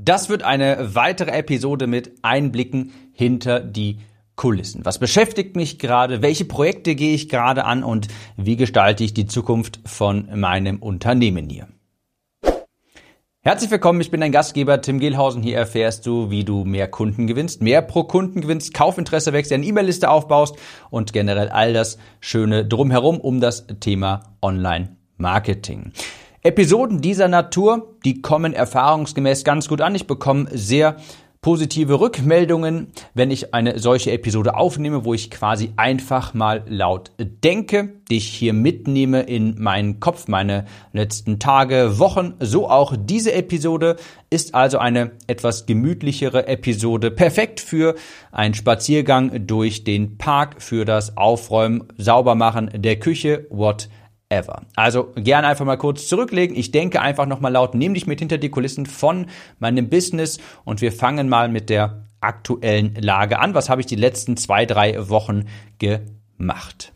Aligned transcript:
Das 0.00 0.28
wird 0.28 0.44
eine 0.44 0.94
weitere 0.94 1.32
Episode 1.32 1.88
mit 1.88 2.12
Einblicken 2.22 2.92
hinter 3.12 3.58
die 3.58 3.98
Kulissen. 4.36 4.84
Was 4.84 5.00
beschäftigt 5.00 5.56
mich 5.56 5.80
gerade? 5.80 6.22
Welche 6.22 6.44
Projekte 6.44 6.94
gehe 6.94 7.14
ich 7.14 7.28
gerade 7.28 7.64
an 7.64 7.82
und 7.82 8.06
wie 8.36 8.54
gestalte 8.54 9.02
ich 9.02 9.12
die 9.12 9.26
Zukunft 9.26 9.80
von 9.84 10.28
meinem 10.38 10.78
Unternehmen 10.78 11.50
hier? 11.50 11.66
Herzlich 13.40 13.72
willkommen, 13.72 14.00
ich 14.00 14.12
bin 14.12 14.20
dein 14.20 14.30
Gastgeber 14.30 14.80
Tim 14.80 15.00
Gehlhausen. 15.00 15.42
Hier 15.42 15.56
erfährst 15.56 16.06
du, 16.06 16.30
wie 16.30 16.44
du 16.44 16.64
mehr 16.64 16.86
Kunden 16.86 17.26
gewinnst, 17.26 17.60
mehr 17.60 17.82
pro 17.82 18.04
Kunden 18.04 18.40
gewinnst, 18.40 18.74
Kaufinteresse 18.74 19.32
wächst, 19.32 19.52
eine 19.52 19.66
E-Mail-Liste 19.66 20.10
aufbaust 20.10 20.54
und 20.90 21.12
generell 21.12 21.48
all 21.48 21.72
das 21.72 21.98
Schöne 22.20 22.64
drumherum 22.64 23.18
um 23.18 23.40
das 23.40 23.66
Thema 23.80 24.36
Online-Marketing. 24.42 25.92
Episoden 26.42 27.00
dieser 27.00 27.26
Natur, 27.26 27.96
die 28.04 28.22
kommen 28.22 28.52
erfahrungsgemäß 28.52 29.42
ganz 29.42 29.66
gut 29.66 29.80
an. 29.80 29.96
Ich 29.96 30.06
bekomme 30.06 30.46
sehr 30.52 30.96
positive 31.40 32.00
Rückmeldungen, 32.00 32.88
wenn 33.14 33.30
ich 33.30 33.54
eine 33.54 33.78
solche 33.78 34.12
Episode 34.12 34.56
aufnehme, 34.56 35.04
wo 35.04 35.14
ich 35.14 35.30
quasi 35.30 35.72
einfach 35.76 36.34
mal 36.34 36.64
laut 36.68 37.12
denke, 37.18 37.94
dich 38.10 38.26
hier 38.28 38.52
mitnehme 38.52 39.22
in 39.22 39.60
meinen 39.60 39.98
Kopf, 39.98 40.28
meine 40.28 40.64
letzten 40.92 41.38
Tage, 41.38 41.98
Wochen. 41.98 42.34
So 42.40 42.68
auch 42.68 42.94
diese 42.96 43.32
Episode 43.32 43.96
ist 44.30 44.54
also 44.54 44.78
eine 44.78 45.12
etwas 45.26 45.66
gemütlichere 45.66 46.46
Episode, 46.46 47.10
perfekt 47.10 47.60
für 47.60 47.94
einen 48.30 48.54
Spaziergang 48.54 49.46
durch 49.46 49.84
den 49.84 50.18
Park, 50.18 50.60
für 50.60 50.84
das 50.84 51.16
Aufräumen, 51.16 51.84
Saubermachen 51.96 52.70
der 52.74 52.98
Küche, 52.98 53.46
what 53.50 53.88
ever. 54.28 54.62
Also 54.76 55.12
gerne 55.16 55.46
einfach 55.46 55.64
mal 55.64 55.78
kurz 55.78 56.06
zurücklegen. 56.06 56.56
Ich 56.56 56.70
denke 56.70 57.00
einfach 57.00 57.26
nochmal 57.26 57.52
laut, 57.52 57.74
nimm 57.74 57.94
dich 57.94 58.06
mit 58.06 58.18
hinter 58.20 58.38
die 58.38 58.50
Kulissen 58.50 58.86
von 58.86 59.26
meinem 59.58 59.88
Business 59.88 60.38
und 60.64 60.80
wir 60.80 60.92
fangen 60.92 61.28
mal 61.28 61.48
mit 61.48 61.70
der 61.70 62.06
aktuellen 62.20 62.94
Lage 62.94 63.38
an. 63.38 63.54
Was 63.54 63.68
habe 63.68 63.80
ich 63.80 63.86
die 63.86 63.96
letzten 63.96 64.36
zwei, 64.36 64.66
drei 64.66 65.08
Wochen 65.08 65.44
gemacht? 65.78 66.92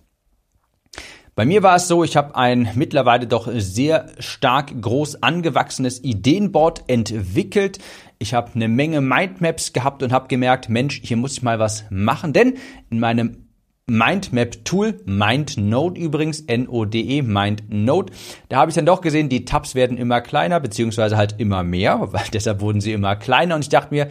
Bei 1.34 1.46
mir 1.46 1.62
war 1.62 1.76
es 1.76 1.88
so, 1.88 2.04
ich 2.04 2.18
habe 2.18 2.36
ein 2.36 2.68
mittlerweile 2.74 3.26
doch 3.26 3.48
sehr 3.54 4.10
stark 4.18 4.82
groß 4.82 5.22
angewachsenes 5.22 6.04
Ideenboard 6.04 6.84
entwickelt. 6.88 7.78
Ich 8.18 8.34
habe 8.34 8.50
eine 8.54 8.68
Menge 8.68 9.00
Mindmaps 9.00 9.72
gehabt 9.72 10.02
und 10.02 10.12
habe 10.12 10.28
gemerkt, 10.28 10.68
Mensch, 10.68 11.00
hier 11.02 11.16
muss 11.16 11.32
ich 11.32 11.42
mal 11.42 11.58
was 11.58 11.86
machen, 11.88 12.34
denn 12.34 12.58
in 12.90 13.00
meinem 13.00 13.48
Mindmap-Tool, 13.86 15.00
MindNote 15.04 16.00
übrigens, 16.00 16.40
N-O-D-E, 16.40 17.22
MindNote. 17.22 18.12
Da 18.48 18.58
habe 18.58 18.70
ich 18.70 18.74
dann 18.74 18.86
doch 18.86 19.00
gesehen, 19.00 19.28
die 19.28 19.44
Tabs 19.44 19.74
werden 19.74 19.98
immer 19.98 20.20
kleiner, 20.20 20.60
beziehungsweise 20.60 21.16
halt 21.16 21.36
immer 21.38 21.62
mehr, 21.62 22.00
weil 22.12 22.24
deshalb 22.32 22.60
wurden 22.60 22.80
sie 22.80 22.92
immer 22.92 23.16
kleiner. 23.16 23.54
Und 23.56 23.62
ich 23.62 23.68
dachte 23.68 23.92
mir, 23.92 24.08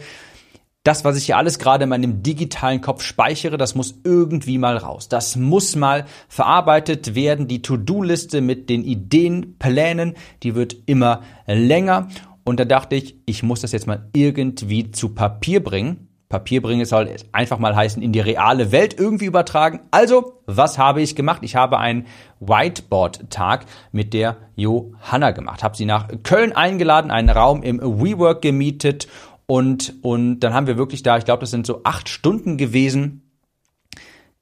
das, 0.84 1.04
was 1.04 1.16
ich 1.16 1.26
hier 1.26 1.36
alles 1.36 1.58
gerade 1.58 1.84
in 1.84 1.90
meinem 1.90 2.22
digitalen 2.22 2.80
Kopf 2.80 3.02
speichere, 3.02 3.56
das 3.56 3.74
muss 3.74 4.00
irgendwie 4.04 4.58
mal 4.58 4.76
raus. 4.76 5.08
Das 5.08 5.36
muss 5.36 5.76
mal 5.76 6.06
verarbeitet 6.28 7.14
werden. 7.14 7.46
Die 7.46 7.62
To-Do-Liste 7.62 8.40
mit 8.40 8.68
den 8.68 8.82
Ideen, 8.82 9.58
Plänen, 9.58 10.14
die 10.42 10.54
wird 10.54 10.76
immer 10.86 11.22
länger. 11.46 12.08
Und 12.44 12.58
da 12.58 12.64
dachte 12.64 12.96
ich, 12.96 13.16
ich 13.26 13.44
muss 13.44 13.60
das 13.60 13.72
jetzt 13.72 13.86
mal 13.86 14.08
irgendwie 14.12 14.90
zu 14.90 15.10
Papier 15.10 15.62
bringen. 15.62 16.08
Papier 16.32 16.62
bringen 16.62 16.86
soll 16.86 17.14
einfach 17.32 17.58
mal 17.58 17.76
heißen, 17.76 18.02
in 18.02 18.12
die 18.12 18.20
reale 18.20 18.72
Welt 18.72 18.98
irgendwie 18.98 19.26
übertragen. 19.26 19.80
Also, 19.90 20.40
was 20.46 20.78
habe 20.78 21.02
ich 21.02 21.14
gemacht? 21.14 21.42
Ich 21.42 21.56
habe 21.56 21.78
einen 21.78 22.06
Whiteboard-Tag 22.40 23.66
mit 23.92 24.14
der 24.14 24.38
Johanna 24.56 25.32
gemacht. 25.32 25.62
Habe 25.62 25.76
sie 25.76 25.84
nach 25.84 26.08
Köln 26.22 26.52
eingeladen, 26.52 27.10
einen 27.10 27.28
Raum 27.28 27.62
im 27.62 27.80
WeWork 27.80 28.40
gemietet 28.40 29.08
und, 29.44 29.92
und 30.00 30.40
dann 30.40 30.54
haben 30.54 30.66
wir 30.66 30.78
wirklich 30.78 31.02
da, 31.02 31.18
ich 31.18 31.26
glaube, 31.26 31.40
das 31.40 31.50
sind 31.50 31.66
so 31.66 31.82
acht 31.84 32.08
Stunden 32.08 32.56
gewesen, 32.56 33.30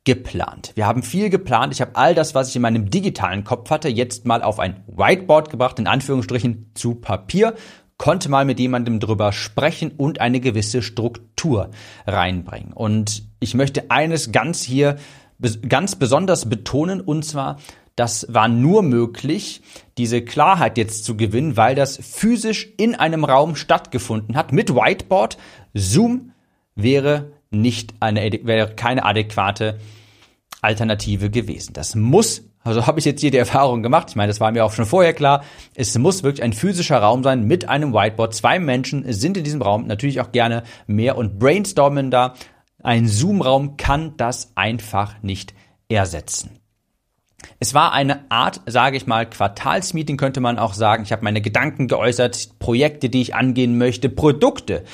geplant. 0.04 0.70
Wir 0.76 0.86
haben 0.86 1.02
viel 1.02 1.28
geplant. 1.28 1.74
Ich 1.74 1.80
habe 1.80 1.96
all 1.96 2.14
das, 2.14 2.36
was 2.36 2.50
ich 2.50 2.56
in 2.56 2.62
meinem 2.62 2.88
digitalen 2.88 3.42
Kopf 3.42 3.68
hatte, 3.68 3.88
jetzt 3.88 4.26
mal 4.26 4.42
auf 4.42 4.60
ein 4.60 4.84
Whiteboard 4.86 5.50
gebracht, 5.50 5.80
in 5.80 5.88
Anführungsstrichen 5.88 6.70
zu 6.74 6.94
Papier 6.94 7.54
konnte 8.00 8.30
mal 8.30 8.46
mit 8.46 8.58
jemandem 8.58 8.98
drüber 8.98 9.30
sprechen 9.30 9.92
und 9.94 10.22
eine 10.22 10.40
gewisse 10.40 10.80
Struktur 10.80 11.29
reinbringen. 12.06 12.72
Und 12.72 13.24
ich 13.40 13.54
möchte 13.54 13.90
eines 13.90 14.32
ganz 14.32 14.62
hier 14.62 14.96
ganz 15.68 15.96
besonders 15.96 16.48
betonen, 16.48 17.00
und 17.00 17.24
zwar, 17.24 17.58
das 17.96 18.26
war 18.28 18.48
nur 18.48 18.82
möglich, 18.82 19.62
diese 19.98 20.22
Klarheit 20.22 20.78
jetzt 20.78 21.04
zu 21.04 21.16
gewinnen, 21.16 21.56
weil 21.56 21.74
das 21.74 21.98
physisch 21.98 22.68
in 22.76 22.94
einem 22.94 23.24
Raum 23.24 23.56
stattgefunden 23.56 24.36
hat 24.36 24.52
mit 24.52 24.74
Whiteboard. 24.74 25.38
Zoom 25.74 26.32
wäre 26.74 27.32
nicht 27.50 27.94
eine, 28.00 28.20
wäre 28.44 28.74
keine 28.74 29.04
adäquate 29.04 29.78
Alternative 30.62 31.30
gewesen. 31.30 31.72
Das 31.72 31.94
muss 31.94 32.49
also 32.62 32.86
habe 32.86 32.98
ich 32.98 33.06
jetzt 33.06 33.20
hier 33.20 33.30
die 33.30 33.38
Erfahrung 33.38 33.82
gemacht. 33.82 34.08
Ich 34.10 34.16
meine, 34.16 34.28
das 34.28 34.40
war 34.40 34.52
mir 34.52 34.64
auch 34.64 34.72
schon 34.72 34.84
vorher 34.84 35.14
klar. 35.14 35.42
Es 35.74 35.96
muss 35.96 36.22
wirklich 36.22 36.42
ein 36.42 36.52
physischer 36.52 36.98
Raum 36.98 37.22
sein 37.22 37.44
mit 37.44 37.68
einem 37.68 37.94
Whiteboard. 37.94 38.34
Zwei 38.34 38.58
Menschen 38.58 39.10
sind 39.12 39.36
in 39.36 39.44
diesem 39.44 39.62
Raum, 39.62 39.86
natürlich 39.86 40.20
auch 40.20 40.32
gerne 40.32 40.64
mehr 40.86 41.16
und 41.16 41.38
brainstormen 41.38 42.10
da. 42.10 42.34
Ein 42.82 43.08
Zoom-Raum 43.08 43.76
kann 43.76 44.16
das 44.16 44.52
einfach 44.56 45.22
nicht 45.22 45.54
ersetzen. 45.88 46.60
Es 47.58 47.72
war 47.72 47.92
eine 47.92 48.30
Art, 48.30 48.60
sage 48.66 48.98
ich 48.98 49.06
mal, 49.06 49.28
Quartalsmeeting 49.28 50.18
könnte 50.18 50.40
man 50.40 50.58
auch 50.58 50.74
sagen. 50.74 51.02
Ich 51.02 51.12
habe 51.12 51.24
meine 51.24 51.40
Gedanken 51.40 51.88
geäußert, 51.88 52.58
Projekte, 52.58 53.08
die 53.08 53.22
ich 53.22 53.34
angehen 53.34 53.78
möchte, 53.78 54.10
Produkte, 54.10 54.84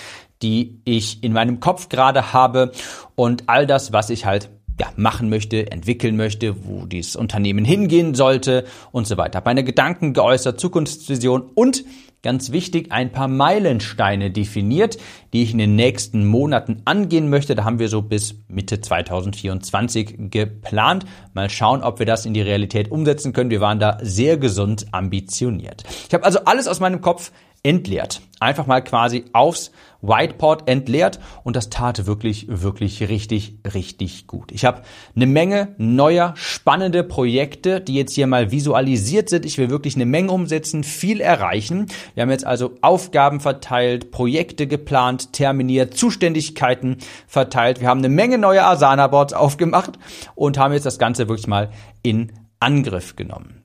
die 0.42 0.80
ich 0.84 1.24
in 1.24 1.32
meinem 1.32 1.58
Kopf 1.58 1.88
gerade 1.88 2.32
habe 2.32 2.70
und 3.16 3.44
all 3.48 3.66
das, 3.66 3.92
was 3.92 4.10
ich 4.10 4.26
halt 4.26 4.50
ja, 4.78 4.88
machen 4.96 5.28
möchte, 5.28 5.70
entwickeln 5.70 6.16
möchte, 6.16 6.66
wo 6.66 6.86
dieses 6.86 7.16
Unternehmen 7.16 7.64
hingehen 7.64 8.14
sollte 8.14 8.64
und 8.92 9.06
so 9.06 9.16
weiter. 9.16 9.38
Habe 9.38 9.50
meine 9.50 9.64
Gedanken 9.64 10.12
geäußert, 10.12 10.60
Zukunftsvision 10.60 11.50
und 11.54 11.84
ganz 12.22 12.50
wichtig, 12.50 12.90
ein 12.90 13.12
paar 13.12 13.28
Meilensteine 13.28 14.32
definiert, 14.32 14.98
die 15.32 15.44
ich 15.44 15.52
in 15.52 15.58
den 15.58 15.76
nächsten 15.76 16.26
Monaten 16.26 16.82
angehen 16.84 17.30
möchte. 17.30 17.54
Da 17.54 17.64
haben 17.64 17.78
wir 17.78 17.88
so 17.88 18.02
bis 18.02 18.34
Mitte 18.48 18.80
2024 18.80 20.30
geplant. 20.30 21.04
Mal 21.34 21.48
schauen, 21.50 21.82
ob 21.82 22.00
wir 22.00 22.06
das 22.06 22.26
in 22.26 22.34
die 22.34 22.42
Realität 22.42 22.90
umsetzen 22.90 23.32
können. 23.32 23.50
Wir 23.50 23.60
waren 23.60 23.78
da 23.78 23.98
sehr 24.02 24.38
gesund 24.38 24.86
ambitioniert. 24.90 25.84
Ich 26.08 26.14
habe 26.14 26.24
also 26.24 26.40
alles 26.40 26.66
aus 26.66 26.80
meinem 26.80 27.00
Kopf 27.00 27.30
entleert. 27.62 28.20
Einfach 28.38 28.66
mal 28.66 28.82
quasi 28.82 29.24
aufs 29.32 29.70
Whiteboard 30.02 30.68
entleert 30.68 31.18
und 31.42 31.56
das 31.56 31.70
tat 31.70 32.06
wirklich, 32.06 32.46
wirklich 32.48 33.08
richtig, 33.08 33.58
richtig 33.74 34.26
gut. 34.26 34.52
Ich 34.52 34.64
habe 34.64 34.82
eine 35.14 35.26
Menge 35.26 35.74
neuer, 35.78 36.34
spannende 36.36 37.02
Projekte, 37.02 37.80
die 37.80 37.94
jetzt 37.94 38.14
hier 38.14 38.26
mal 38.26 38.50
visualisiert 38.50 39.30
sind. 39.30 39.46
Ich 39.46 39.58
will 39.58 39.70
wirklich 39.70 39.94
eine 39.96 40.06
Menge 40.06 40.32
umsetzen, 40.32 40.84
viel 40.84 41.20
erreichen. 41.20 41.86
Wir 42.14 42.22
haben 42.22 42.30
jetzt 42.30 42.46
also 42.46 42.74
Aufgaben 42.82 43.40
verteilt, 43.40 44.10
Projekte 44.10 44.66
geplant, 44.66 45.32
terminiert, 45.32 45.94
Zuständigkeiten 45.94 46.98
verteilt. 47.26 47.80
Wir 47.80 47.88
haben 47.88 47.98
eine 47.98 48.10
Menge 48.10 48.38
neue 48.38 48.64
Asana-Boards 48.64 49.32
aufgemacht 49.32 49.98
und 50.34 50.58
haben 50.58 50.74
jetzt 50.74 50.86
das 50.86 50.98
Ganze 50.98 51.28
wirklich 51.28 51.46
mal 51.46 51.70
in 52.02 52.32
Angriff 52.60 53.16
genommen. 53.16 53.64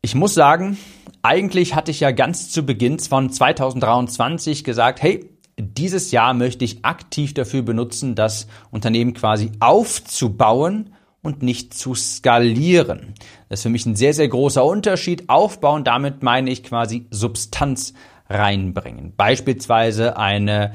Ich 0.00 0.14
muss 0.14 0.34
sagen, 0.34 0.76
eigentlich 1.24 1.74
hatte 1.74 1.90
ich 1.90 2.00
ja 2.00 2.10
ganz 2.10 2.50
zu 2.50 2.64
Beginn 2.64 2.98
von 2.98 3.30
2023 3.30 4.62
gesagt, 4.62 5.02
hey, 5.02 5.30
dieses 5.58 6.10
Jahr 6.10 6.34
möchte 6.34 6.66
ich 6.66 6.84
aktiv 6.84 7.32
dafür 7.32 7.62
benutzen, 7.62 8.14
das 8.14 8.46
Unternehmen 8.70 9.14
quasi 9.14 9.50
aufzubauen 9.58 10.94
und 11.22 11.42
nicht 11.42 11.72
zu 11.72 11.94
skalieren. 11.94 13.14
Das 13.48 13.60
ist 13.60 13.62
für 13.62 13.70
mich 13.70 13.86
ein 13.86 13.96
sehr, 13.96 14.12
sehr 14.12 14.28
großer 14.28 14.62
Unterschied. 14.62 15.30
Aufbauen, 15.30 15.82
damit 15.82 16.22
meine 16.22 16.50
ich 16.50 16.62
quasi 16.62 17.06
Substanz 17.10 17.94
reinbringen. 18.28 19.14
Beispielsweise 19.16 20.18
eine 20.18 20.72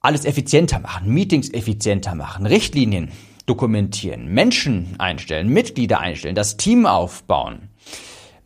alles 0.00 0.24
effizienter 0.24 0.78
machen, 0.78 1.12
Meetings 1.12 1.50
effizienter 1.52 2.14
machen, 2.14 2.46
Richtlinien 2.46 3.10
dokumentieren, 3.46 4.28
Menschen 4.28 4.94
einstellen, 4.98 5.48
Mitglieder 5.48 5.98
einstellen, 5.98 6.36
das 6.36 6.56
Team 6.58 6.86
aufbauen 6.86 7.67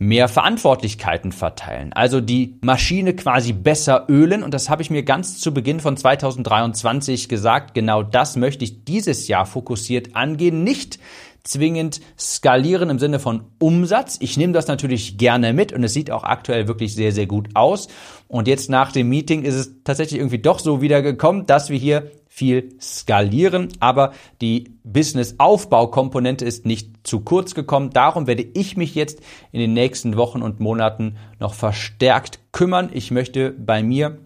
mehr 0.03 0.29
Verantwortlichkeiten 0.29 1.33
verteilen, 1.33 1.93
also 1.93 2.21
die 2.21 2.59
Maschine 2.61 3.15
quasi 3.15 3.53
besser 3.53 4.07
ölen. 4.09 4.43
Und 4.43 4.53
das 4.53 4.69
habe 4.69 4.83
ich 4.83 4.91
mir 4.91 5.05
ganz 5.05 5.39
zu 5.39 5.55
Beginn 5.55 5.81
von 5.81 5.97
2023 5.97 7.29
gesagt. 7.29 7.75
Genau 7.75 8.03
das 8.03 8.37
möchte 8.37 8.65
ich 8.65 8.85
dieses 8.85 9.29
Jahr 9.29 9.47
fokussiert 9.47 10.17
angehen. 10.17 10.65
Nicht 10.65 10.99
zwingend 11.45 12.01
skalieren 12.19 12.91
im 12.91 12.99
Sinne 12.99 13.19
von 13.19 13.45
Umsatz. 13.59 14.19
Ich 14.21 14.37
nehme 14.37 14.53
das 14.53 14.69
natürlich 14.69 15.19
gerne 15.19 15.53
mit 15.53 15.73
und 15.73 15.83
es 15.83 15.93
sieht 15.93 16.11
auch 16.11 16.25
aktuell 16.25 16.69
wirklich 16.69 16.95
sehr, 16.95 17.13
sehr 17.13 17.27
gut 17.27 17.49
aus. 17.55 17.89
Und 18.29 18.49
jetzt 18.49 18.71
nach 18.71 18.93
dem 18.93 19.09
Meeting 19.09 19.43
ist 19.43 19.55
es 19.55 19.75
tatsächlich 19.85 20.21
irgendwie 20.21 20.39
doch 20.39 20.59
so 20.59 20.81
wieder 20.81 21.03
gekommen, 21.03 21.47
dass 21.47 21.69
wir 21.69 21.79
hier 21.79 22.11
viel 22.29 22.77
skalieren, 22.81 23.69
aber 23.79 24.15
die 24.41 24.79
Business-Aufbau-Komponente 24.85 26.47
ist 26.47 26.65
nicht 26.65 27.07
zu 27.07 27.21
kurz 27.21 27.55
gekommen. 27.55 27.91
Darum 27.91 28.27
werde 28.27 28.43
ich 28.55 28.75
mich 28.75 28.95
jetzt 28.95 29.21
in 29.51 29.61
den 29.61 29.75
nächsten 29.75 30.17
Wochen 30.17 30.41
und 30.41 30.59
Monaten 30.59 31.19
noch 31.39 31.53
verstärkt 31.53 32.41
kümmern. 32.51 32.89
Ich 32.95 33.11
möchte 33.11 33.51
bei 33.51 33.83
mir 33.83 34.19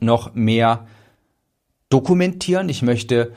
noch 0.00 0.34
mehr 0.34 0.88
dokumentieren. 1.88 2.68
Ich 2.68 2.82
möchte 2.82 3.32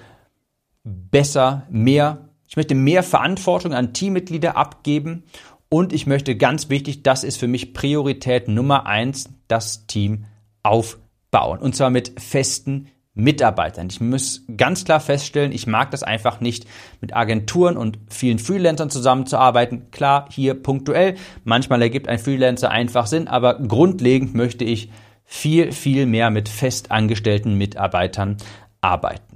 besser 0.83 1.67
mehr, 1.69 2.29
ich 2.53 2.57
möchte 2.57 2.75
mehr 2.75 3.01
Verantwortung 3.01 3.73
an 3.73 3.93
Teammitglieder 3.93 4.55
abgeben 4.55 5.23
und 5.69 5.91
ich 5.91 6.05
möchte 6.05 6.37
ganz 6.37 6.69
wichtig, 6.69 7.01
das 7.01 7.23
ist 7.23 7.37
für 7.37 7.47
mich 7.47 7.73
Priorität 7.73 8.47
Nummer 8.47 8.85
eins, 8.85 9.27
das 9.47 9.87
Team 9.87 10.25
aufbauen. 10.61 11.57
Und 11.57 11.75
zwar 11.75 11.89
mit 11.89 12.21
festen 12.21 12.89
Mitarbeitern. 13.15 13.87
Ich 13.89 13.99
muss 14.01 14.43
ganz 14.55 14.85
klar 14.85 14.99
feststellen, 14.99 15.51
ich 15.51 15.65
mag 15.65 15.89
das 15.89 16.03
einfach 16.03 16.41
nicht, 16.41 16.67
mit 17.01 17.15
Agenturen 17.15 17.75
und 17.75 17.97
vielen 18.07 18.37
Freelancern 18.37 18.91
zusammenzuarbeiten. 18.91 19.89
Klar, 19.89 20.27
hier 20.29 20.53
punktuell. 20.53 21.15
Manchmal 21.43 21.81
ergibt 21.81 22.07
ein 22.07 22.19
Freelancer 22.19 22.69
einfach 22.69 23.07
Sinn, 23.07 23.27
aber 23.27 23.57
grundlegend 23.67 24.35
möchte 24.35 24.63
ich 24.63 24.91
viel, 25.25 25.71
viel 25.71 26.05
mehr 26.05 26.29
mit 26.29 26.49
festangestellten 26.49 27.57
Mitarbeitern 27.57 28.37
arbeiten. 28.79 29.32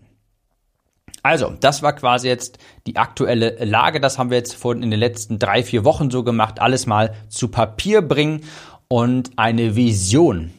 Also, 1.24 1.54
das 1.60 1.84
war 1.84 1.94
quasi 1.94 2.28
jetzt 2.28 2.58
die 2.86 2.98
aktuelle 2.98 3.64
Lage. 3.64 4.00
Das 4.00 4.18
haben 4.18 4.30
wir 4.30 4.38
jetzt 4.38 4.56
vor 4.56 4.74
in 4.74 4.90
den 4.90 5.00
letzten 5.00 5.40
drei, 5.40 5.64
vier 5.64 5.84
Wochen 5.84 6.10
so 6.10 6.24
gemacht. 6.24 6.60
Alles 6.62 6.86
mal 6.86 7.14
zu 7.28 7.50
Papier 7.50 8.02
bringen 8.02 8.42
und 8.88 9.32
eine 9.36 9.76
Vision 9.76 10.54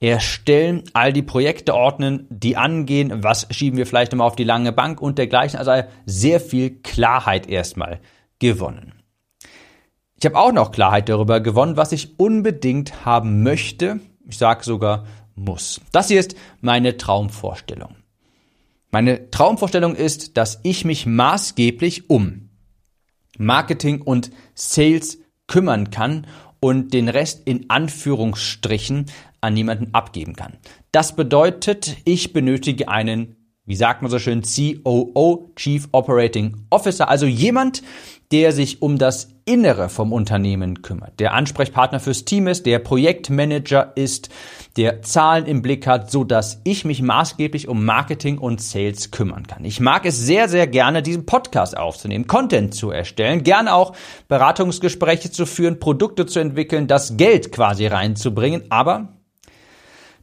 erstellen, 0.00 0.84
all 0.92 1.12
die 1.12 1.22
Projekte 1.22 1.74
ordnen, 1.74 2.26
die 2.28 2.56
angehen, 2.56 3.22
was 3.22 3.46
schieben 3.50 3.78
wir 3.78 3.86
vielleicht 3.86 4.12
nochmal 4.12 4.26
auf 4.26 4.36
die 4.36 4.44
lange 4.44 4.72
Bank 4.72 5.00
und 5.00 5.18
dergleichen. 5.18 5.58
Also 5.58 5.88
sehr 6.04 6.40
viel 6.40 6.82
Klarheit 6.82 7.48
erstmal 7.48 8.00
gewonnen. 8.38 8.92
Ich 10.18 10.24
habe 10.24 10.38
auch 10.38 10.52
noch 10.52 10.70
Klarheit 10.70 11.08
darüber 11.08 11.40
gewonnen, 11.40 11.76
was 11.76 11.92
ich 11.92 12.18
unbedingt 12.18 13.04
haben 13.04 13.42
möchte. 13.42 14.00
Ich 14.28 14.38
sage 14.38 14.64
sogar 14.64 15.04
muss. 15.34 15.80
Das 15.92 16.08
hier 16.08 16.20
ist 16.20 16.36
meine 16.60 16.96
Traumvorstellung. 16.96 17.96
Meine 18.90 19.30
Traumvorstellung 19.30 19.94
ist, 19.94 20.36
dass 20.36 20.60
ich 20.62 20.84
mich 20.84 21.06
maßgeblich 21.06 22.08
um 22.08 22.50
Marketing 23.38 24.00
und 24.00 24.30
Sales 24.54 25.18
kümmern 25.46 25.90
kann 25.90 26.26
und 26.60 26.94
den 26.94 27.08
Rest 27.08 27.42
in 27.46 27.68
Anführungsstrichen 27.68 29.06
an 29.40 29.56
jemanden 29.56 29.94
abgeben 29.94 30.34
kann. 30.34 30.56
Das 30.92 31.14
bedeutet, 31.14 31.96
ich 32.04 32.32
benötige 32.32 32.88
einen, 32.88 33.35
wie 33.66 33.76
sagt 33.76 34.00
man 34.00 34.10
so 34.10 34.18
schön, 34.18 34.42
COO, 34.42 35.50
Chief 35.56 35.88
Operating 35.92 36.56
Officer, 36.70 37.08
also 37.08 37.26
jemand, 37.26 37.82
der 38.32 38.52
sich 38.52 38.80
um 38.80 38.98
das 38.98 39.28
Innere 39.44 39.88
vom 39.88 40.12
Unternehmen 40.12 40.82
kümmert, 40.82 41.20
der 41.20 41.32
Ansprechpartner 41.34 42.00
fürs 42.00 42.24
Team 42.24 42.48
ist, 42.48 42.66
der 42.66 42.80
Projektmanager 42.80 43.92
ist, 43.94 44.28
der 44.76 45.02
Zahlen 45.02 45.46
im 45.46 45.62
Blick 45.62 45.86
hat, 45.86 46.10
so 46.10 46.24
dass 46.24 46.60
ich 46.64 46.84
mich 46.84 47.02
maßgeblich 47.02 47.68
um 47.68 47.84
Marketing 47.84 48.38
und 48.38 48.60
Sales 48.60 49.10
kümmern 49.10 49.46
kann. 49.46 49.64
Ich 49.64 49.78
mag 49.78 50.04
es 50.04 50.18
sehr, 50.18 50.48
sehr 50.48 50.66
gerne, 50.66 51.02
diesen 51.02 51.26
Podcast 51.26 51.76
aufzunehmen, 51.76 52.26
Content 52.26 52.74
zu 52.74 52.90
erstellen, 52.90 53.44
gerne 53.44 53.74
auch 53.74 53.94
Beratungsgespräche 54.28 55.30
zu 55.30 55.46
führen, 55.46 55.78
Produkte 55.78 56.26
zu 56.26 56.40
entwickeln, 56.40 56.88
das 56.88 57.16
Geld 57.16 57.52
quasi 57.52 57.86
reinzubringen, 57.86 58.64
aber 58.70 59.16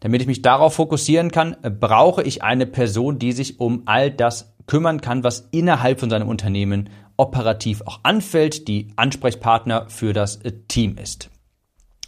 damit 0.03 0.21
ich 0.21 0.27
mich 0.27 0.41
darauf 0.41 0.73
fokussieren 0.73 1.31
kann, 1.31 1.55
brauche 1.79 2.23
ich 2.23 2.43
eine 2.43 2.65
Person, 2.65 3.19
die 3.19 3.31
sich 3.31 3.61
um 3.61 3.83
all 3.85 4.11
das 4.11 4.53
kümmern 4.67 4.99
kann, 4.99 5.23
was 5.23 5.47
innerhalb 5.51 6.01
von 6.01 6.09
seinem 6.09 6.27
Unternehmen 6.27 6.89
operativ 7.15 7.81
auch 7.85 8.01
anfällt, 8.03 8.67
die 8.67 8.89
Ansprechpartner 8.97 9.85
für 9.87 10.11
das 10.11 10.41
Team 10.67 10.97
ist 10.97 11.29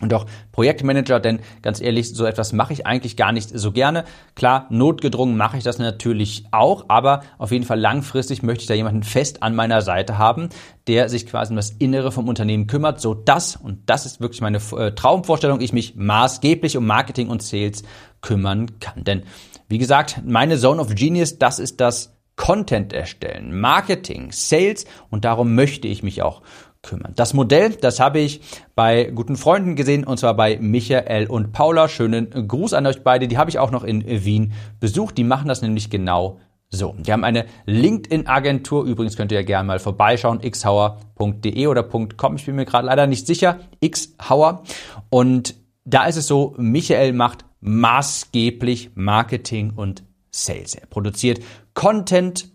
und 0.05 0.13
auch 0.13 0.25
Projektmanager, 0.51 1.19
denn 1.19 1.39
ganz 1.61 1.81
ehrlich, 1.81 2.13
so 2.13 2.25
etwas 2.25 2.53
mache 2.53 2.73
ich 2.73 2.87
eigentlich 2.87 3.17
gar 3.17 3.31
nicht 3.31 3.49
so 3.53 3.71
gerne. 3.71 4.05
Klar, 4.35 4.67
notgedrungen 4.69 5.35
mache 5.35 5.57
ich 5.57 5.63
das 5.63 5.79
natürlich 5.79 6.45
auch, 6.51 6.85
aber 6.87 7.23
auf 7.37 7.51
jeden 7.51 7.65
Fall 7.65 7.79
langfristig 7.79 8.43
möchte 8.43 8.61
ich 8.61 8.67
da 8.67 8.73
jemanden 8.73 9.03
fest 9.03 9.43
an 9.43 9.55
meiner 9.55 9.81
Seite 9.81 10.17
haben, 10.17 10.49
der 10.87 11.09
sich 11.09 11.25
quasi 11.25 11.51
um 11.51 11.57
das 11.57 11.71
Innere 11.71 12.11
vom 12.11 12.29
Unternehmen 12.29 12.67
kümmert, 12.67 13.01
so 13.01 13.13
dass, 13.13 13.55
und 13.55 13.89
das 13.89 14.05
ist 14.05 14.21
wirklich 14.21 14.41
meine 14.41 14.59
äh, 14.77 14.91
Traumvorstellung, 14.91 15.61
ich 15.61 15.73
mich 15.73 15.95
maßgeblich 15.95 16.77
um 16.77 16.85
Marketing 16.85 17.29
und 17.29 17.41
Sales 17.41 17.83
kümmern 18.21 18.79
kann. 18.79 19.03
Denn, 19.03 19.23
wie 19.67 19.77
gesagt, 19.77 20.21
meine 20.25 20.57
Zone 20.57 20.81
of 20.81 20.93
Genius, 20.93 21.37
das 21.39 21.59
ist 21.59 21.81
das 21.81 22.15
Content 22.35 22.91
erstellen, 22.91 23.59
Marketing, 23.59 24.31
Sales 24.31 24.85
und 25.09 25.25
darum 25.25 25.55
möchte 25.55 25.87
ich 25.87 26.03
mich 26.03 26.21
auch 26.21 26.41
kümmern. 26.85 27.13
Das 27.15 27.33
Modell, 27.33 27.71
das 27.71 27.99
habe 27.99 28.19
ich 28.19 28.41
bei 28.75 29.05
guten 29.05 29.35
Freunden 29.35 29.75
gesehen 29.75 30.05
und 30.05 30.17
zwar 30.19 30.35
bei 30.35 30.57
Michael 30.61 31.27
und 31.27 31.51
Paula. 31.51 31.89
Schönen 31.89 32.47
Gruß 32.47 32.73
an 32.73 32.85
euch 32.85 33.03
beide. 33.03 33.27
Die 33.27 33.37
habe 33.37 33.49
ich 33.49 33.59
auch 33.59 33.71
noch 33.71 33.83
in 33.83 34.05
Wien 34.05 34.53
besucht. 34.79 35.17
Die 35.17 35.23
machen 35.23 35.47
das 35.47 35.61
nämlich 35.61 35.89
genau 35.89 36.39
so. 36.69 36.95
Die 36.99 37.11
haben 37.11 37.23
eine 37.23 37.45
LinkedIn-Agentur. 37.65 38.85
Übrigens 38.85 39.17
könnt 39.17 39.31
ihr 39.31 39.39
ja 39.39 39.45
gerne 39.45 39.67
mal 39.67 39.79
vorbeischauen. 39.79 40.39
xhauer.de 40.39 41.67
oder 41.67 41.83
.com. 41.83 42.35
Ich 42.35 42.45
bin 42.45 42.55
mir 42.55 42.65
gerade 42.65 42.87
leider 42.87 43.07
nicht 43.07 43.27
sicher. 43.27 43.59
xhauer. 43.83 44.63
Und 45.09 45.55
da 45.85 46.05
ist 46.05 46.17
es 46.17 46.27
so, 46.27 46.53
Michael 46.57 47.13
macht 47.13 47.45
maßgeblich 47.61 48.91
Marketing 48.95 49.73
und 49.75 50.03
Sales. 50.31 50.75
Er 50.75 50.87
produziert 50.87 51.41
Content 51.73 52.54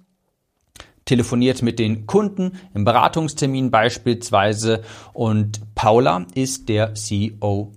telefoniert 1.05 1.63
mit 1.63 1.79
den 1.79 2.07
Kunden 2.07 2.59
im 2.75 2.85
Beratungstermin 2.85 3.71
beispielsweise 3.71 4.83
und 5.13 5.75
Paula 5.75 6.27
ist 6.35 6.69
der 6.69 6.95
COO, 6.95 7.73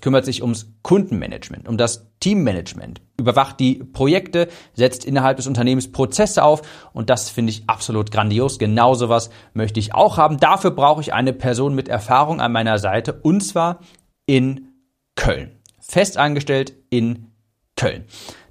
kümmert 0.00 0.24
sich 0.24 0.42
ums 0.42 0.72
Kundenmanagement, 0.82 1.68
um 1.68 1.76
das 1.76 2.10
Teammanagement, 2.20 3.02
überwacht 3.18 3.60
die 3.60 3.74
Projekte, 3.74 4.48
setzt 4.72 5.04
innerhalb 5.04 5.36
des 5.36 5.46
Unternehmens 5.46 5.92
Prozesse 5.92 6.42
auf 6.42 6.62
und 6.92 7.10
das 7.10 7.28
finde 7.28 7.50
ich 7.50 7.64
absolut 7.66 8.10
grandios. 8.10 8.58
Genau 8.58 8.94
sowas 8.94 9.30
möchte 9.52 9.78
ich 9.78 9.94
auch 9.94 10.16
haben. 10.16 10.38
Dafür 10.38 10.70
brauche 10.70 11.00
ich 11.00 11.12
eine 11.12 11.32
Person 11.32 11.74
mit 11.74 11.88
Erfahrung 11.88 12.40
an 12.40 12.52
meiner 12.52 12.78
Seite 12.78 13.12
und 13.12 13.42
zwar 13.42 13.80
in 14.26 14.68
Köln. 15.16 15.58
Festangestellt 15.80 16.74
in 16.88 17.30
Köln. 17.76 18.04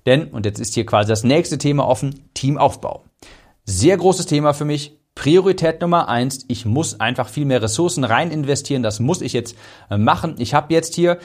Denn, 0.05 0.27
und 0.27 0.45
jetzt 0.45 0.59
ist 0.59 0.75
hier 0.75 0.85
quasi 0.85 1.09
das 1.09 1.23
nächste 1.23 1.57
Thema 1.57 1.87
offen, 1.87 2.29
Teamaufbau. 2.33 3.05
Sehr 3.65 3.97
großes 3.97 4.25
Thema 4.25 4.53
für 4.53 4.65
mich. 4.65 4.99
Priorität 5.15 5.81
Nummer 5.81 6.09
eins. 6.09 6.45
Ich 6.47 6.65
muss 6.65 6.99
einfach 6.99 7.29
viel 7.29 7.45
mehr 7.45 7.61
Ressourcen 7.61 8.03
rein 8.03 8.31
investieren. 8.31 8.83
Das 8.83 8.99
muss 8.99 9.21
ich 9.21 9.33
jetzt 9.33 9.55
äh, 9.89 9.97
machen. 9.97 10.35
Ich 10.39 10.53
habe 10.53 10.73
jetzt 10.73 10.95
hier 10.95 11.19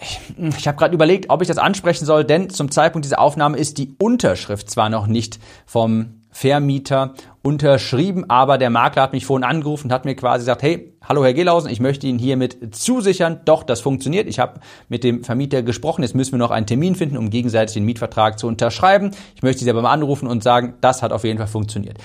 ich, 0.00 0.20
ich 0.58 0.68
habe 0.68 0.76
gerade 0.76 0.94
überlegt, 0.94 1.30
ob 1.30 1.42
ich 1.42 1.48
das 1.48 1.58
ansprechen 1.58 2.04
soll, 2.04 2.24
denn 2.24 2.50
zum 2.50 2.70
Zeitpunkt 2.70 3.04
dieser 3.04 3.20
Aufnahme 3.20 3.56
ist 3.56 3.78
die 3.78 3.94
Unterschrift 3.98 4.70
zwar 4.70 4.90
noch 4.90 5.06
nicht 5.06 5.38
vom 5.64 6.22
Vermieter 6.30 7.14
unterschrieben, 7.46 8.28
aber 8.28 8.58
der 8.58 8.70
Makler 8.70 9.02
hat 9.02 9.12
mich 9.12 9.24
vorhin 9.24 9.44
angerufen 9.44 9.86
und 9.86 9.92
hat 9.92 10.04
mir 10.04 10.16
quasi 10.16 10.40
gesagt, 10.40 10.64
hey, 10.64 10.96
hallo 11.00 11.22
Herr 11.22 11.32
Gelausen, 11.32 11.70
ich 11.70 11.78
möchte 11.78 12.08
Ihnen 12.08 12.18
hiermit 12.18 12.74
zusichern, 12.74 13.40
doch, 13.44 13.62
das 13.62 13.80
funktioniert. 13.80 14.26
Ich 14.26 14.40
habe 14.40 14.58
mit 14.88 15.04
dem 15.04 15.22
Vermieter 15.22 15.62
gesprochen, 15.62 16.02
jetzt 16.02 16.16
müssen 16.16 16.32
wir 16.32 16.38
noch 16.38 16.50
einen 16.50 16.66
Termin 16.66 16.96
finden, 16.96 17.16
um 17.16 17.30
gegenseitig 17.30 17.74
den 17.74 17.84
Mietvertrag 17.84 18.40
zu 18.40 18.48
unterschreiben. 18.48 19.12
Ich 19.36 19.44
möchte 19.44 19.62
Sie 19.62 19.70
aber 19.70 19.80
mal 19.80 19.92
anrufen 19.92 20.26
und 20.26 20.42
sagen, 20.42 20.74
das 20.80 21.02
hat 21.02 21.12
auf 21.12 21.22
jeden 21.22 21.38
Fall 21.38 21.46
funktioniert. 21.46 21.98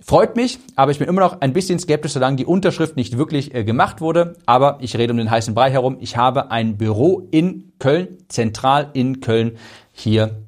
Freut 0.00 0.34
mich, 0.34 0.58
aber 0.74 0.90
ich 0.90 0.98
bin 0.98 1.06
immer 1.06 1.20
noch 1.20 1.40
ein 1.40 1.52
bisschen 1.52 1.78
skeptisch, 1.78 2.14
solange 2.14 2.34
die 2.34 2.44
Unterschrift 2.44 2.96
nicht 2.96 3.18
wirklich 3.18 3.54
äh, 3.54 3.62
gemacht 3.62 4.00
wurde. 4.00 4.34
Aber 4.44 4.78
ich 4.80 4.96
rede 4.96 5.12
um 5.12 5.18
den 5.18 5.30
heißen 5.30 5.54
Brei 5.54 5.70
herum. 5.70 5.98
Ich 6.00 6.16
habe 6.16 6.50
ein 6.50 6.76
Büro 6.76 7.28
in 7.30 7.74
Köln, 7.78 8.18
zentral 8.26 8.90
in 8.94 9.20
Köln, 9.20 9.56
hier 9.92 10.42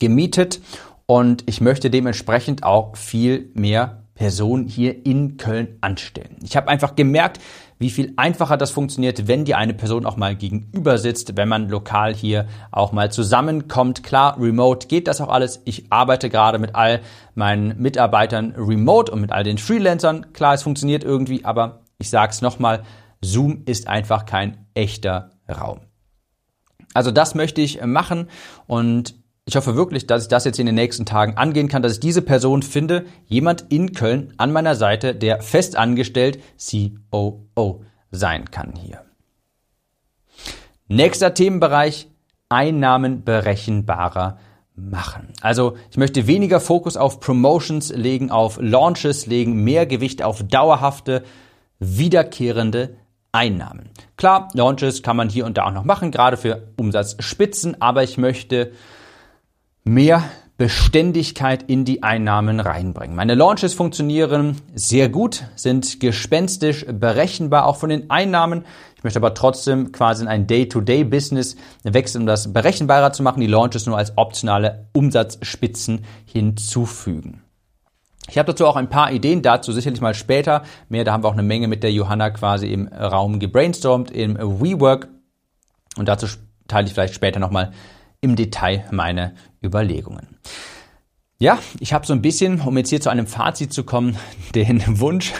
gemietet 0.00 0.62
und 1.10 1.42
ich 1.46 1.62
möchte 1.62 1.88
dementsprechend 1.88 2.64
auch 2.64 2.94
viel 2.94 3.50
mehr 3.54 4.04
Personen 4.14 4.66
hier 4.66 5.06
in 5.06 5.38
Köln 5.38 5.78
anstellen. 5.80 6.36
Ich 6.42 6.54
habe 6.54 6.68
einfach 6.68 6.96
gemerkt, 6.96 7.40
wie 7.78 7.88
viel 7.88 8.12
einfacher 8.16 8.58
das 8.58 8.72
funktioniert, 8.72 9.26
wenn 9.26 9.46
dir 9.46 9.56
eine 9.56 9.72
Person 9.72 10.04
auch 10.04 10.16
mal 10.16 10.36
gegenüber 10.36 10.98
sitzt, 10.98 11.36
wenn 11.36 11.48
man 11.48 11.70
lokal 11.70 12.14
hier 12.14 12.46
auch 12.72 12.92
mal 12.92 13.10
zusammenkommt. 13.10 14.02
Klar, 14.02 14.36
remote 14.38 14.88
geht 14.88 15.08
das 15.08 15.22
auch 15.22 15.30
alles. 15.30 15.62
Ich 15.64 15.90
arbeite 15.90 16.28
gerade 16.28 16.58
mit 16.58 16.74
all 16.74 17.00
meinen 17.34 17.80
Mitarbeitern 17.80 18.52
remote 18.58 19.10
und 19.10 19.22
mit 19.22 19.32
all 19.32 19.44
den 19.44 19.56
Freelancern. 19.56 20.34
Klar, 20.34 20.54
es 20.54 20.62
funktioniert 20.62 21.04
irgendwie, 21.04 21.44
aber 21.44 21.80
ich 21.98 22.10
sage 22.10 22.32
es 22.32 22.42
nochmal, 22.42 22.82
Zoom 23.22 23.62
ist 23.64 23.88
einfach 23.88 24.26
kein 24.26 24.66
echter 24.74 25.30
Raum. 25.48 25.80
Also 26.92 27.12
das 27.12 27.34
möchte 27.34 27.62
ich 27.62 27.82
machen 27.84 28.28
und 28.66 29.14
ich 29.48 29.56
hoffe 29.56 29.76
wirklich, 29.76 30.06
dass 30.06 30.24
ich 30.24 30.28
das 30.28 30.44
jetzt 30.44 30.58
in 30.58 30.66
den 30.66 30.74
nächsten 30.74 31.06
Tagen 31.06 31.38
angehen 31.38 31.68
kann, 31.68 31.82
dass 31.82 31.94
ich 31.94 32.00
diese 32.00 32.20
Person 32.20 32.62
finde, 32.62 33.06
jemand 33.24 33.64
in 33.70 33.94
Köln 33.94 34.34
an 34.36 34.52
meiner 34.52 34.74
Seite, 34.74 35.14
der 35.14 35.40
fest 35.40 35.74
angestellt 35.74 36.38
COO 36.58 37.82
sein 38.10 38.50
kann 38.50 38.74
hier. 38.76 39.00
Nächster 40.86 41.32
Themenbereich, 41.32 42.08
Einnahmen 42.50 43.24
berechenbarer 43.24 44.38
machen. 44.74 45.32
Also 45.40 45.78
ich 45.90 45.96
möchte 45.96 46.26
weniger 46.26 46.60
Fokus 46.60 46.98
auf 46.98 47.18
Promotions 47.18 47.90
legen, 47.90 48.30
auf 48.30 48.58
Launches 48.60 49.24
legen, 49.24 49.64
mehr 49.64 49.86
Gewicht 49.86 50.22
auf 50.22 50.42
dauerhafte, 50.42 51.24
wiederkehrende 51.78 52.96
Einnahmen. 53.32 53.88
Klar, 54.18 54.48
Launches 54.52 55.02
kann 55.02 55.16
man 55.16 55.30
hier 55.30 55.46
und 55.46 55.56
da 55.56 55.64
auch 55.64 55.72
noch 55.72 55.84
machen, 55.84 56.10
gerade 56.10 56.36
für 56.36 56.68
Umsatzspitzen, 56.76 57.80
aber 57.80 58.02
ich 58.02 58.18
möchte 58.18 58.72
mehr 59.94 60.24
Beständigkeit 60.56 61.62
in 61.62 61.84
die 61.84 62.02
Einnahmen 62.02 62.58
reinbringen. 62.58 63.14
Meine 63.14 63.34
Launches 63.34 63.74
funktionieren 63.74 64.56
sehr 64.74 65.08
gut, 65.08 65.44
sind 65.54 66.00
gespenstisch 66.00 66.84
berechenbar, 66.90 67.64
auch 67.64 67.76
von 67.76 67.90
den 67.90 68.10
Einnahmen. 68.10 68.64
Ich 68.96 69.04
möchte 69.04 69.20
aber 69.20 69.34
trotzdem 69.34 69.92
quasi 69.92 70.24
in 70.24 70.28
ein 70.28 70.48
Day-to-Day-Business 70.48 71.56
wechseln, 71.84 72.22
um 72.22 72.26
das 72.26 72.52
berechenbarer 72.52 73.12
zu 73.12 73.22
machen, 73.22 73.40
die 73.40 73.46
Launches 73.46 73.86
nur 73.86 73.96
als 73.96 74.18
optionale 74.18 74.88
Umsatzspitzen 74.92 76.04
hinzufügen. 76.24 77.44
Ich 78.28 78.36
habe 78.36 78.52
dazu 78.52 78.66
auch 78.66 78.76
ein 78.76 78.90
paar 78.90 79.12
Ideen, 79.12 79.42
dazu 79.42 79.72
sicherlich 79.72 80.00
mal 80.00 80.14
später 80.14 80.64
mehr. 80.88 81.04
Da 81.04 81.12
haben 81.12 81.22
wir 81.22 81.28
auch 81.28 81.34
eine 81.34 81.44
Menge 81.44 81.68
mit 81.68 81.84
der 81.84 81.92
Johanna 81.92 82.30
quasi 82.30 82.66
im 82.66 82.88
Raum 82.88 83.38
gebrainstormt, 83.38 84.10
im 84.10 84.36
WeWork. 84.36 85.08
Und 85.96 86.08
dazu 86.08 86.26
teile 86.66 86.88
ich 86.88 86.94
vielleicht 86.94 87.14
später 87.14 87.38
nochmal 87.38 87.72
im 88.20 88.36
Detail 88.36 88.86
meine 88.90 89.34
Überlegungen. 89.62 90.38
Ja, 91.40 91.60
ich 91.78 91.92
habe 91.92 92.04
so 92.04 92.12
ein 92.12 92.22
bisschen, 92.22 92.60
um 92.60 92.76
jetzt 92.76 92.90
hier 92.90 93.00
zu 93.00 93.10
einem 93.10 93.28
Fazit 93.28 93.72
zu 93.72 93.84
kommen, 93.84 94.16
den 94.54 94.82
Wunsch, 94.98 95.32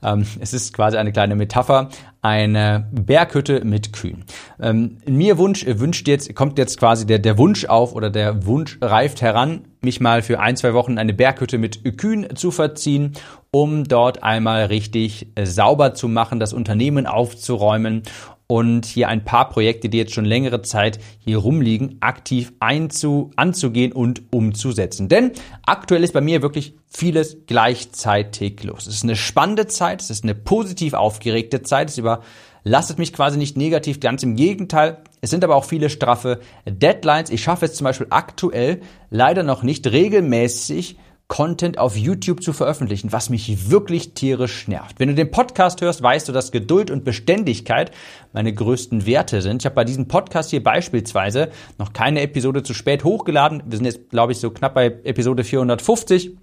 ähm, 0.00 0.24
es 0.38 0.52
ist 0.52 0.72
quasi 0.72 0.96
eine 0.96 1.12
kleine 1.12 1.34
Metapher, 1.34 1.88
eine 2.20 2.88
Berghütte 2.92 3.64
mit 3.64 3.92
Kühen. 3.92 4.24
Ähm, 4.60 4.98
mir 5.04 5.38
Wunsch 5.38 5.66
wünscht 5.66 6.06
jetzt, 6.06 6.32
kommt 6.36 6.58
jetzt 6.58 6.78
quasi 6.78 7.06
der, 7.06 7.18
der 7.18 7.38
Wunsch 7.38 7.64
auf 7.64 7.94
oder 7.94 8.10
der 8.10 8.46
Wunsch 8.46 8.78
reift 8.80 9.20
heran, 9.20 9.64
mich 9.80 10.00
mal 10.00 10.22
für 10.22 10.38
ein, 10.38 10.56
zwei 10.56 10.74
Wochen 10.74 10.98
eine 10.98 11.12
Berghütte 11.12 11.58
mit 11.58 11.98
Kühen 11.98 12.36
zu 12.36 12.52
verziehen, 12.52 13.14
um 13.50 13.82
dort 13.84 14.22
einmal 14.22 14.66
richtig 14.66 15.32
sauber 15.42 15.94
zu 15.94 16.06
machen, 16.06 16.38
das 16.38 16.52
Unternehmen 16.52 17.08
aufzuräumen 17.08 18.04
und 18.52 18.84
hier 18.84 19.08
ein 19.08 19.24
paar 19.24 19.48
Projekte, 19.48 19.88
die 19.88 19.96
jetzt 19.96 20.12
schon 20.12 20.26
längere 20.26 20.60
Zeit 20.60 21.00
hier 21.20 21.38
rumliegen, 21.38 21.96
aktiv 22.00 22.52
einzu, 22.60 23.30
anzugehen 23.34 23.92
und 23.92 24.24
umzusetzen. 24.30 25.08
Denn 25.08 25.32
aktuell 25.64 26.04
ist 26.04 26.12
bei 26.12 26.20
mir 26.20 26.42
wirklich 26.42 26.74
vieles 26.86 27.46
gleichzeitig 27.46 28.62
los. 28.62 28.86
Es 28.86 28.96
ist 28.96 29.04
eine 29.04 29.16
spannende 29.16 29.68
Zeit, 29.68 30.02
es 30.02 30.10
ist 30.10 30.24
eine 30.24 30.34
positiv 30.34 30.92
aufgeregte 30.92 31.62
Zeit, 31.62 31.88
es 31.88 31.96
überlastet 31.96 32.98
mich 32.98 33.14
quasi 33.14 33.38
nicht 33.38 33.56
negativ, 33.56 34.00
ganz 34.00 34.22
im 34.22 34.36
Gegenteil. 34.36 34.98
Es 35.22 35.30
sind 35.30 35.44
aber 35.44 35.56
auch 35.56 35.64
viele 35.64 35.88
straffe 35.88 36.40
Deadlines. 36.66 37.30
Ich 37.30 37.42
schaffe 37.42 37.64
es 37.64 37.72
zum 37.72 37.86
Beispiel 37.86 38.08
aktuell 38.10 38.82
leider 39.08 39.44
noch 39.44 39.62
nicht 39.62 39.86
regelmäßig 39.86 40.98
Content 41.28 41.78
auf 41.78 41.96
YouTube 41.96 42.42
zu 42.42 42.52
veröffentlichen, 42.52 43.12
was 43.12 43.30
mich 43.30 43.70
wirklich 43.70 44.12
tierisch 44.12 44.68
nervt. 44.68 45.00
Wenn 45.00 45.08
du 45.08 45.14
den 45.14 45.30
Podcast 45.30 45.80
hörst, 45.80 46.02
weißt 46.02 46.28
du, 46.28 46.32
dass 46.32 46.52
Geduld 46.52 46.90
und 46.90 47.04
Beständigkeit 47.04 47.90
meine 48.32 48.52
größten 48.52 49.06
Werte 49.06 49.40
sind. 49.40 49.62
Ich 49.62 49.66
habe 49.66 49.74
bei 49.74 49.84
diesem 49.84 50.08
Podcast 50.08 50.50
hier 50.50 50.62
beispielsweise 50.62 51.50
noch 51.78 51.92
keine 51.92 52.20
Episode 52.20 52.62
zu 52.62 52.74
spät 52.74 53.04
hochgeladen. 53.04 53.62
Wir 53.66 53.76
sind 53.78 53.86
jetzt, 53.86 54.10
glaube 54.10 54.32
ich, 54.32 54.38
so 54.38 54.50
knapp 54.50 54.74
bei 54.74 54.86
Episode 55.04 55.44
450. 55.44 56.36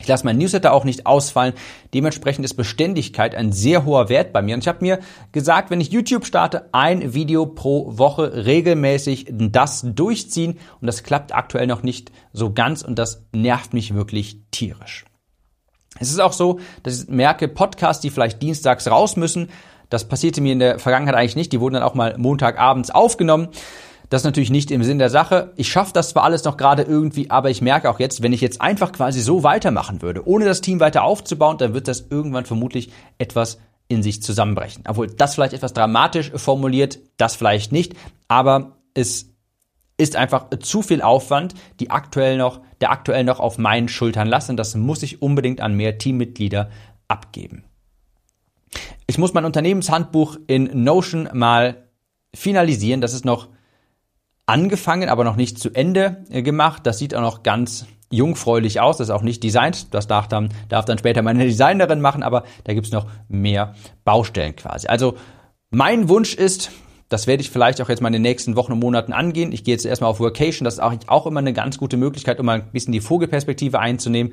Ich 0.00 0.08
lasse 0.08 0.26
mein 0.26 0.36
Newsletter 0.36 0.72
auch 0.72 0.84
nicht 0.84 1.06
ausfallen. 1.06 1.54
Dementsprechend 1.94 2.44
ist 2.44 2.54
Beständigkeit 2.54 3.34
ein 3.34 3.50
sehr 3.52 3.86
hoher 3.86 4.10
Wert 4.10 4.32
bei 4.32 4.42
mir. 4.42 4.54
Und 4.54 4.60
ich 4.60 4.68
habe 4.68 4.82
mir 4.82 5.00
gesagt, 5.32 5.70
wenn 5.70 5.80
ich 5.80 5.90
YouTube 5.90 6.26
starte, 6.26 6.68
ein 6.72 7.14
Video 7.14 7.46
pro 7.46 7.96
Woche 7.96 8.44
regelmäßig 8.44 9.28
das 9.30 9.86
durchziehen. 9.86 10.58
Und 10.80 10.86
das 10.86 11.02
klappt 11.02 11.34
aktuell 11.34 11.66
noch 11.66 11.82
nicht 11.82 12.12
so 12.32 12.52
ganz 12.52 12.82
und 12.82 12.98
das 12.98 13.24
nervt 13.32 13.72
mich 13.72 13.94
wirklich 13.94 14.38
tierisch. 14.50 15.06
Es 15.98 16.10
ist 16.10 16.20
auch 16.20 16.34
so, 16.34 16.60
dass 16.82 17.04
ich 17.04 17.08
merke, 17.08 17.48
Podcasts, 17.48 18.02
die 18.02 18.10
vielleicht 18.10 18.42
dienstags 18.42 18.88
raus 18.88 19.16
müssen, 19.16 19.48
das 19.88 20.08
passierte 20.08 20.40
mir 20.40 20.52
in 20.52 20.58
der 20.58 20.78
Vergangenheit 20.78 21.14
eigentlich 21.14 21.36
nicht. 21.36 21.52
Die 21.52 21.60
wurden 21.60 21.74
dann 21.74 21.82
auch 21.82 21.94
mal 21.94 22.16
Montagabends 22.18 22.90
aufgenommen. 22.90 23.48
Das 24.08 24.22
ist 24.22 24.24
natürlich 24.24 24.50
nicht 24.50 24.70
im 24.70 24.84
Sinn 24.84 24.98
der 24.98 25.10
Sache. 25.10 25.52
Ich 25.56 25.68
schaffe 25.68 25.92
das 25.92 26.10
zwar 26.10 26.24
alles 26.24 26.44
noch 26.44 26.56
gerade 26.56 26.82
irgendwie, 26.82 27.30
aber 27.30 27.50
ich 27.50 27.60
merke 27.60 27.90
auch 27.90 27.98
jetzt, 27.98 28.22
wenn 28.22 28.32
ich 28.32 28.40
jetzt 28.40 28.60
einfach 28.60 28.92
quasi 28.92 29.20
so 29.20 29.42
weitermachen 29.42 30.02
würde, 30.02 30.26
ohne 30.26 30.44
das 30.44 30.60
Team 30.60 30.80
weiter 30.80 31.02
aufzubauen, 31.02 31.58
dann 31.58 31.74
wird 31.74 31.88
das 31.88 32.06
irgendwann 32.10 32.44
vermutlich 32.44 32.92
etwas 33.18 33.58
in 33.88 34.02
sich 34.02 34.22
zusammenbrechen. 34.22 34.84
Obwohl 34.86 35.08
das 35.08 35.34
vielleicht 35.34 35.52
etwas 35.52 35.72
dramatisch 35.72 36.32
formuliert, 36.34 36.98
das 37.16 37.36
vielleicht 37.36 37.72
nicht, 37.72 37.94
aber 38.28 38.78
es 38.94 39.30
ist 39.98 40.16
einfach 40.16 40.50
zu 40.60 40.82
viel 40.82 41.02
Aufwand, 41.02 41.54
die 41.80 41.90
aktuell 41.90 42.36
noch, 42.36 42.60
der 42.80 42.90
aktuell 42.90 43.24
noch 43.24 43.40
auf 43.40 43.58
meinen 43.58 43.88
Schultern 43.88 44.28
lassen. 44.28 44.56
Das 44.56 44.74
muss 44.74 45.02
ich 45.02 45.22
unbedingt 45.22 45.60
an 45.60 45.74
mehr 45.74 45.98
Teammitglieder 45.98 46.70
abgeben. 47.08 47.64
Ich 49.06 49.18
muss 49.18 49.32
mein 49.32 49.44
Unternehmenshandbuch 49.44 50.36
in 50.46 50.84
Notion 50.84 51.28
mal 51.32 51.88
finalisieren. 52.34 53.00
Das 53.00 53.14
ist 53.14 53.24
noch 53.24 53.48
angefangen, 54.46 55.08
aber 55.08 55.24
noch 55.24 55.36
nicht 55.36 55.58
zu 55.58 55.70
Ende 55.74 56.24
äh, 56.30 56.42
gemacht. 56.42 56.86
Das 56.86 56.98
sieht 56.98 57.14
auch 57.14 57.20
noch 57.20 57.42
ganz 57.42 57.86
jungfräulich 58.10 58.80
aus. 58.80 58.98
Das 58.98 59.08
ist 59.08 59.14
auch 59.14 59.22
nicht 59.22 59.42
designt. 59.42 59.92
Das 59.92 60.06
darf 60.06 60.28
dann, 60.28 60.50
darf 60.68 60.84
dann 60.84 60.98
später 60.98 61.22
meine 61.22 61.44
Designerin 61.44 62.00
machen, 62.00 62.22
aber 62.22 62.44
da 62.64 62.72
gibt's 62.72 62.92
noch 62.92 63.06
mehr 63.28 63.74
Baustellen 64.04 64.54
quasi. 64.54 64.86
Also 64.86 65.16
mein 65.70 66.08
Wunsch 66.08 66.34
ist, 66.34 66.70
das 67.08 67.26
werde 67.26 67.40
ich 67.40 67.50
vielleicht 67.50 67.80
auch 67.80 67.88
jetzt 67.88 68.00
mal 68.00 68.08
in 68.08 68.14
den 68.14 68.22
nächsten 68.22 68.56
Wochen 68.56 68.72
und 68.72 68.78
Monaten 68.78 69.12
angehen. 69.12 69.52
Ich 69.52 69.64
gehe 69.64 69.74
jetzt 69.74 69.84
erstmal 69.84 70.10
auf 70.10 70.20
Workation. 70.20 70.64
Das 70.64 70.74
ist 70.74 70.80
auch, 70.80 70.94
auch 71.08 71.26
immer 71.26 71.40
eine 71.40 71.52
ganz 71.52 71.78
gute 71.78 71.96
Möglichkeit, 71.96 72.38
um 72.38 72.46
mal 72.46 72.62
ein 72.62 72.72
bisschen 72.72 72.92
die 72.92 73.00
Vogelperspektive 73.00 73.80
einzunehmen. 73.80 74.32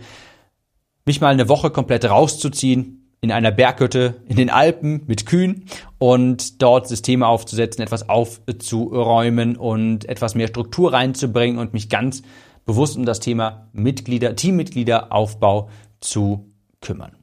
Mich 1.05 1.19
mal 1.19 1.33
eine 1.33 1.49
Woche 1.49 1.71
komplett 1.71 2.05
rauszuziehen, 2.05 3.02
in 3.23 3.31
einer 3.31 3.51
Berghütte 3.51 4.15
in 4.27 4.35
den 4.35 4.49
Alpen 4.49 5.03
mit 5.07 5.25
Kühen 5.25 5.63
und 5.97 6.61
dort 6.61 6.89
Systeme 6.89 7.25
aufzusetzen, 7.25 7.81
etwas 7.81 8.09
aufzuräumen 8.09 9.55
und 9.55 10.09
etwas 10.09 10.35
mehr 10.35 10.49
Struktur 10.49 10.91
reinzubringen 10.91 11.57
und 11.57 11.71
mich 11.71 11.87
ganz 11.87 12.21
bewusst 12.65 12.97
um 12.97 13.05
das 13.05 13.21
Thema 13.21 13.69
Mitglieder, 13.71 14.35
Teammitgliederaufbau 14.35 15.69
zu 16.01 16.49
kümmern. 16.81 17.13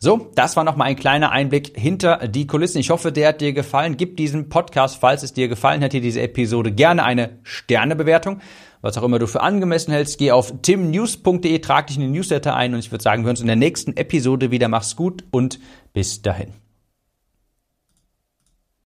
So, 0.00 0.28
das 0.34 0.56
war 0.56 0.64
nochmal 0.64 0.88
ein 0.88 0.96
kleiner 0.96 1.30
Einblick 1.30 1.78
hinter 1.78 2.26
die 2.26 2.48
Kulissen. 2.48 2.78
Ich 2.78 2.90
hoffe, 2.90 3.12
der 3.12 3.28
hat 3.28 3.40
dir 3.40 3.52
gefallen. 3.52 3.96
Gib 3.96 4.16
diesem 4.16 4.48
Podcast, 4.48 4.98
falls 5.00 5.22
es 5.22 5.34
dir 5.34 5.46
gefallen 5.46 5.84
hat, 5.84 5.92
hier 5.92 6.00
diese 6.00 6.20
Episode 6.20 6.72
gerne 6.72 7.04
eine 7.04 7.38
Sternebewertung 7.44 8.40
was 8.80 8.96
auch 8.98 9.02
immer 9.02 9.18
du 9.18 9.26
für 9.26 9.40
angemessen 9.40 9.92
hältst. 9.92 10.18
Geh 10.18 10.32
auf 10.32 10.52
timnews.de, 10.62 11.58
trag 11.58 11.86
dich 11.88 11.96
in 11.96 12.02
den 12.02 12.12
Newsletter 12.12 12.54
ein 12.54 12.74
und 12.74 12.80
ich 12.80 12.90
würde 12.90 13.02
sagen, 13.02 13.22
wir 13.22 13.26
hören 13.26 13.34
uns 13.34 13.40
in 13.40 13.46
der 13.46 13.56
nächsten 13.56 13.96
Episode 13.96 14.50
wieder. 14.50 14.68
Mach's 14.68 14.96
gut 14.96 15.24
und 15.30 15.58
bis 15.92 16.22
dahin. 16.22 16.52